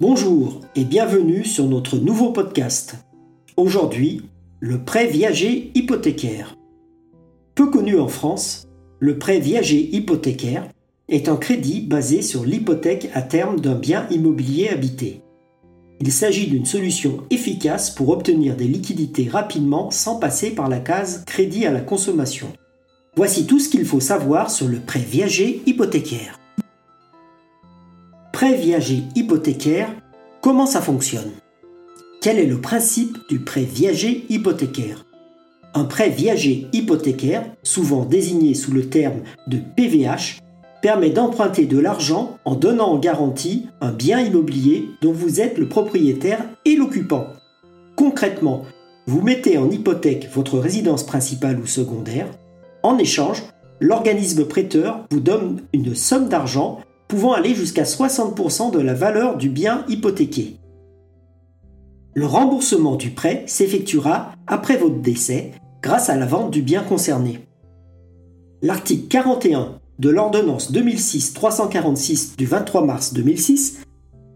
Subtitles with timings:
[0.00, 2.96] Bonjour et bienvenue sur notre nouveau podcast.
[3.56, 4.22] Aujourd'hui,
[4.58, 6.56] le prêt viager hypothécaire.
[7.54, 8.66] Peu connu en France,
[8.98, 10.68] le prêt viager hypothécaire
[11.08, 15.22] est un crédit basé sur l'hypothèque à terme d'un bien immobilier habité.
[16.00, 21.22] Il s'agit d'une solution efficace pour obtenir des liquidités rapidement sans passer par la case
[21.24, 22.48] crédit à la consommation.
[23.14, 26.40] Voici tout ce qu'il faut savoir sur le prêt viager hypothécaire.
[28.44, 29.88] Prêt viager hypothécaire,
[30.42, 31.30] comment ça fonctionne?
[32.20, 35.06] Quel est le principe du prêt viager hypothécaire?
[35.72, 40.40] Un prêt viager hypothécaire, souvent désigné sous le terme de PVH,
[40.82, 45.66] permet d'emprunter de l'argent en donnant en garantie un bien immobilier dont vous êtes le
[45.66, 47.28] propriétaire et l'occupant.
[47.96, 48.66] Concrètement,
[49.06, 52.28] vous mettez en hypothèque votre résidence principale ou secondaire.
[52.82, 53.42] En échange,
[53.80, 56.80] l'organisme prêteur vous donne une somme d'argent
[57.14, 60.56] pouvant aller jusqu'à 60% de la valeur du bien hypothéqué.
[62.12, 67.38] Le remboursement du prêt s'effectuera après votre décès grâce à la vente du bien concerné.
[68.62, 73.82] L'article 41 de l'ordonnance 2006-346 du 23 mars 2006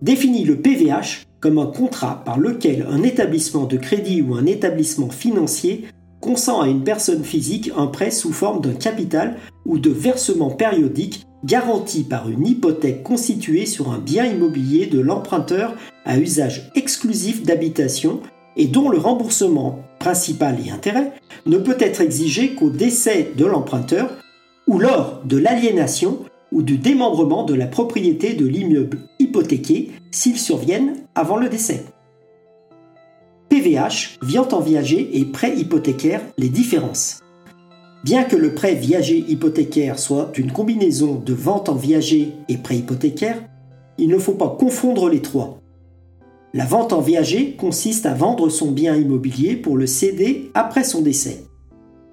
[0.00, 5.10] définit le PVH comme un contrat par lequel un établissement de crédit ou un établissement
[5.10, 5.84] financier
[6.22, 11.26] consent à une personne physique un prêt sous forme d'un capital ou de versement périodique
[11.44, 18.20] garanti par une hypothèque constituée sur un bien immobilier de l'emprunteur à usage exclusif d'habitation
[18.56, 21.12] et dont le remboursement principal et intérêt
[21.46, 24.10] ne peut être exigé qu'au décès de l'emprunteur
[24.66, 26.18] ou lors de l'aliénation
[26.52, 31.84] ou du démembrement de la propriété de l'immeuble hypothéqué s'ils surviennent avant le décès.
[33.48, 37.21] PVH, viande en viager et prêt hypothécaire, les différences.
[38.04, 42.78] Bien que le prêt viager hypothécaire soit une combinaison de vente en viager et prêt
[42.78, 43.40] hypothécaire,
[43.96, 45.60] il ne faut pas confondre les trois.
[46.52, 51.00] La vente en viager consiste à vendre son bien immobilier pour le céder après son
[51.00, 51.44] décès.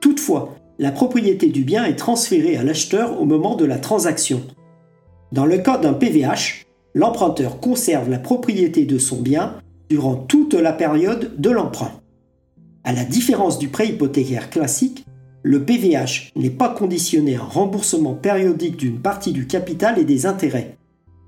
[0.00, 4.42] Toutefois, la propriété du bien est transférée à l'acheteur au moment de la transaction.
[5.32, 9.54] Dans le cas d'un PVH, l'emprunteur conserve la propriété de son bien
[9.88, 11.92] durant toute la période de l'emprunt.
[12.84, 15.04] À la différence du prêt hypothécaire classique,
[15.48, 20.26] le PVH n'est pas conditionné à un remboursement périodique d'une partie du capital et des
[20.26, 20.76] intérêts.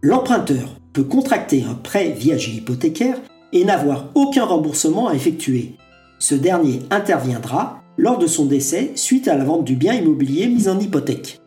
[0.02, 3.16] L'emprunteur peut contracter un prêt viager hypothécaire
[3.54, 5.72] et n'avoir aucun remboursement à effectuer.
[6.18, 10.68] Ce dernier interviendra lors de son décès suite à la vente du bien immobilier mis
[10.68, 11.40] en hypothèque.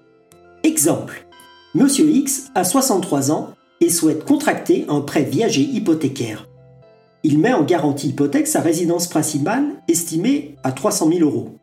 [0.63, 1.27] Exemple.
[1.75, 3.49] Monsieur X a 63 ans
[3.81, 6.49] et souhaite contracter un prêt viager hypothécaire.
[7.21, 11.59] Il met en garantie hypothèque sa résidence principale estimée à 300 000 euros.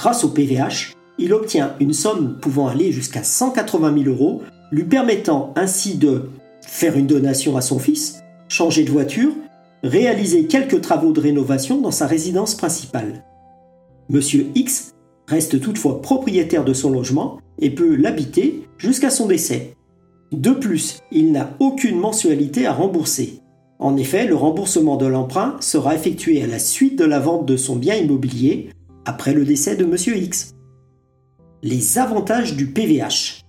[0.00, 4.40] Grâce au PVH, il obtient une somme pouvant aller jusqu'à 180 000 euros,
[4.72, 6.30] lui permettant ainsi de
[6.66, 9.32] faire une donation à son fils, changer de voiture,
[9.82, 13.26] réaliser quelques travaux de rénovation dans sa résidence principale.
[14.08, 14.94] Monsieur X
[15.28, 19.74] reste toutefois propriétaire de son logement et peut l'habiter jusqu'à son décès.
[20.32, 23.42] De plus, il n'a aucune mensualité à rembourser.
[23.78, 27.58] En effet, le remboursement de l'emprunt sera effectué à la suite de la vente de
[27.58, 28.70] son bien immobilier
[29.04, 30.54] après le décès de Monsieur X.
[31.62, 33.42] Les avantages du PVH.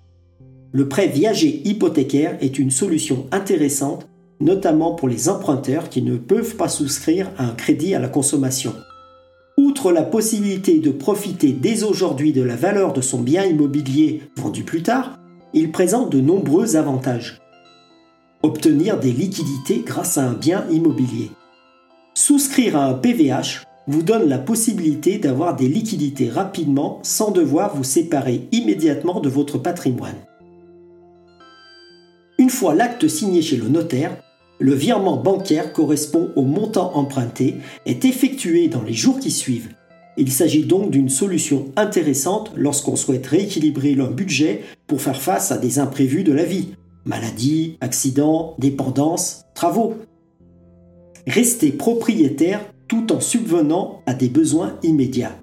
[0.72, 4.08] Le prêt viager hypothécaire est une solution intéressante,
[4.40, 8.74] notamment pour les emprunteurs qui ne peuvent pas souscrire à un crédit à la consommation.
[9.58, 14.64] Outre la possibilité de profiter dès aujourd'hui de la valeur de son bien immobilier vendu
[14.64, 15.20] plus tard,
[15.54, 17.40] il présente de nombreux avantages.
[18.44, 21.30] Obtenir des liquidités grâce à un bien immobilier.
[22.14, 27.84] Souscrire à un PVH vous donne la possibilité d'avoir des liquidités rapidement sans devoir vous
[27.84, 30.16] séparer immédiatement de votre patrimoine.
[32.38, 34.18] Une fois l'acte signé chez le notaire,
[34.60, 37.56] le virement bancaire correspond au montant emprunté,
[37.86, 39.70] est effectué dans les jours qui suivent.
[40.18, 45.58] Il s'agit donc d'une solution intéressante lorsqu'on souhaite rééquilibrer leur budget pour faire face à
[45.58, 46.76] des imprévus de la vie.
[47.06, 49.96] Maladie, accident, dépendance, travaux.
[51.26, 52.62] Rester propriétaire
[52.92, 55.40] tout en subvenant à des besoins immédiats.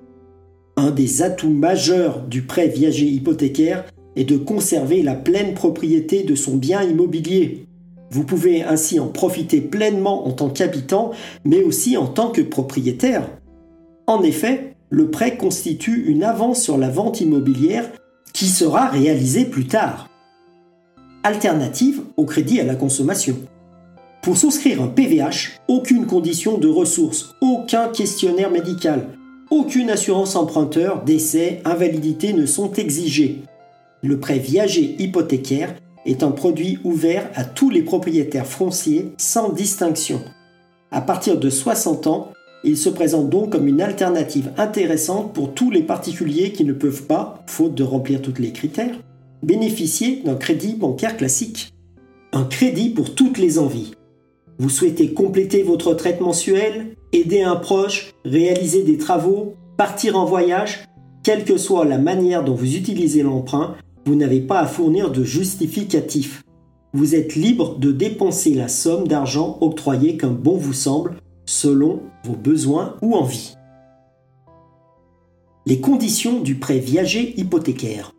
[0.77, 3.87] Un des atouts majeurs du prêt viager hypothécaire
[4.17, 7.65] est de conserver la pleine propriété de son bien immobilier.
[8.11, 11.13] Vous pouvez ainsi en profiter pleinement en tant qu'habitant,
[11.47, 13.27] mais aussi en tant que propriétaire.
[14.07, 17.91] En effet, le prêt constitue une avance sur la vente immobilière
[18.35, 20.11] qui sera réalisée plus tard.
[21.23, 23.39] Alternative au crédit à la consommation.
[24.29, 29.07] Pour souscrire un PVH, aucune condition de ressources, aucun questionnaire médical,
[29.51, 33.39] aucune assurance emprunteur, décès, invalidité ne sont exigés.
[34.03, 40.21] Le prêt viager hypothécaire est un produit ouvert à tous les propriétaires fonciers sans distinction.
[40.91, 42.31] À partir de 60 ans,
[42.65, 47.05] il se présente donc comme une alternative intéressante pour tous les particuliers qui ne peuvent
[47.05, 48.99] pas, faute de remplir tous les critères,
[49.43, 51.73] bénéficier d'un crédit bancaire classique.
[52.35, 53.93] Un crédit pour toutes les envies.
[54.61, 60.85] Vous souhaitez compléter votre retraite mensuelle, aider un proche, réaliser des travaux, partir en voyage
[61.23, 65.23] Quelle que soit la manière dont vous utilisez l'emprunt, vous n'avez pas à fournir de
[65.23, 66.43] justificatif.
[66.93, 72.35] Vous êtes libre de dépenser la somme d'argent octroyée comme bon vous semble, selon vos
[72.35, 73.55] besoins ou envies.
[75.67, 78.13] Les conditions du prêt viager hypothécaire.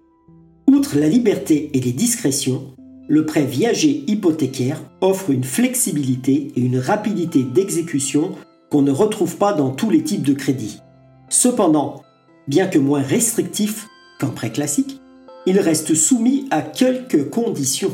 [0.67, 2.75] Outre la liberté et les discrétions,
[3.09, 8.35] le prêt viager hypothécaire offre une flexibilité et une rapidité d'exécution
[8.69, 10.79] qu'on ne retrouve pas dans tous les types de crédits.
[11.27, 12.03] Cependant,
[12.47, 13.87] bien que moins restrictif
[14.19, 15.01] qu'un prêt classique,
[15.47, 17.93] il reste soumis à quelques conditions.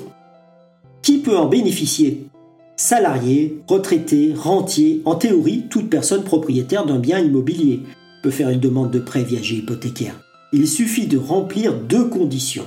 [1.02, 2.28] Qui peut en bénéficier?
[2.76, 7.84] Salarié, retraité, rentier, en théorie, toute personne propriétaire d'un bien immobilier
[8.22, 10.20] peut faire une demande de prêt viager hypothécaire.
[10.52, 12.66] Il suffit de remplir deux conditions.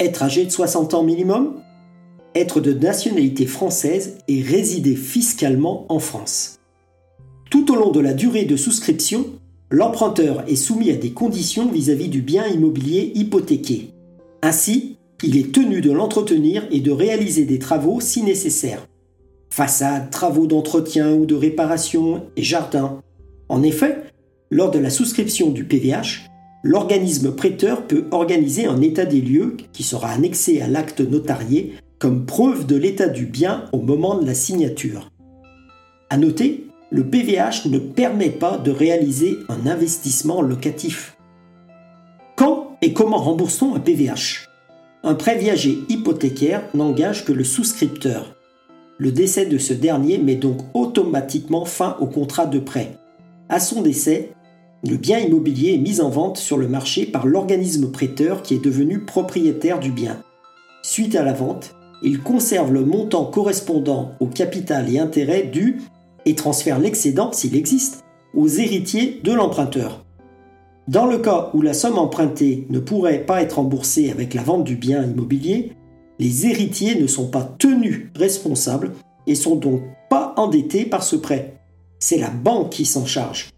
[0.00, 1.60] Être âgé de 60 ans minimum,
[2.34, 6.58] être de nationalité française et résider fiscalement en France.
[7.50, 9.26] Tout au long de la durée de souscription,
[9.70, 13.90] l'emprunteur est soumis à des conditions vis-à-vis du bien immobilier hypothéqué.
[14.40, 18.86] Ainsi, il est tenu de l'entretenir et de réaliser des travaux si nécessaire.
[19.50, 23.02] Façades, travaux d'entretien ou de réparation et jardins.
[23.50, 23.98] En effet,
[24.50, 26.29] lors de la souscription du PVH,
[26.62, 32.26] l'organisme prêteur peut organiser un état des lieux qui sera annexé à l'acte notarié comme
[32.26, 35.10] preuve de l'état du bien au moment de la signature.
[36.08, 41.16] À noter, le PVH ne permet pas de réaliser un investissement locatif.
[42.36, 44.48] Quand et comment rembourse-t-on un PVH
[45.04, 48.34] Un prêt viager hypothécaire n'engage que le souscripteur.
[48.98, 52.96] Le décès de ce dernier met donc automatiquement fin au contrat de prêt.
[53.48, 54.32] À son décès,
[54.82, 58.64] le bien immobilier est mis en vente sur le marché par l'organisme prêteur qui est
[58.64, 60.22] devenu propriétaire du bien.
[60.82, 65.82] Suite à la vente, il conserve le montant correspondant au capital et intérêt dû
[66.24, 68.04] et transfère l'excédent, s'il existe,
[68.34, 70.04] aux héritiers de l'emprunteur.
[70.88, 74.64] Dans le cas où la somme empruntée ne pourrait pas être remboursée avec la vente
[74.64, 75.72] du bien immobilier,
[76.18, 78.92] les héritiers ne sont pas tenus responsables
[79.26, 81.60] et sont donc pas endettés par ce prêt.
[81.98, 83.50] C'est la banque qui s'en charge.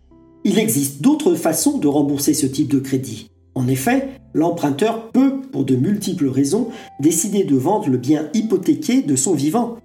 [0.44, 3.30] Il existe d'autres façons de rembourser ce type de crédit.
[3.54, 6.68] En effet, l'emprunteur peut, pour de multiples raisons,
[7.00, 9.76] décider de vendre le bien hypothéqué de son vivant.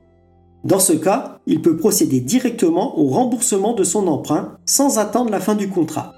[0.64, 5.40] Dans ce cas, il peut procéder directement au remboursement de son emprunt sans attendre la
[5.40, 6.14] fin du contrat.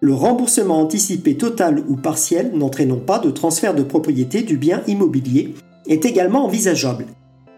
[0.00, 5.54] Le remboursement anticipé total ou partiel n'entraînant pas de transfert de propriété du bien immobilier
[5.86, 7.06] est également envisageable.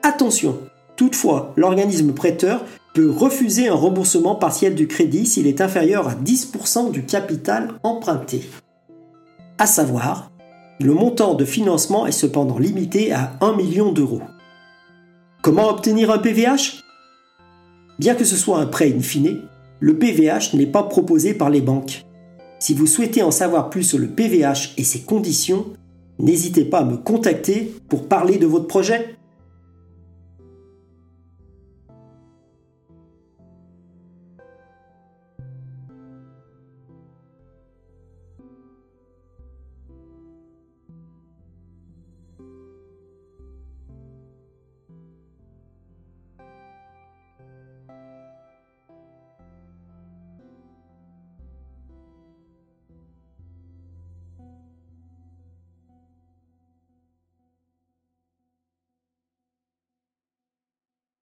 [0.02, 0.58] Attention,
[0.96, 2.64] toutefois, l'organisme prêteur
[2.94, 8.42] peut refuser un remboursement partiel du crédit s'il est inférieur à 10% du capital emprunté.
[9.58, 10.30] À savoir,
[10.80, 14.22] le montant de financement est cependant limité à 1 million d'euros.
[15.42, 16.82] Comment obtenir un PVH
[17.98, 19.42] Bien que ce soit un prêt in fine,
[19.78, 22.06] le PVH n'est pas proposé par les banques.
[22.58, 25.66] Si vous souhaitez en savoir plus sur le PVH et ses conditions,
[26.18, 29.16] n'hésitez pas à me contacter pour parler de votre projet.